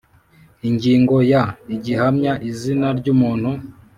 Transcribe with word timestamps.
Ingingo 0.69 1.15
ya 1.31 1.43
Igihamya 1.75 2.33
izina 2.49 2.87
ry 2.99 3.07
umuntu 3.13 3.49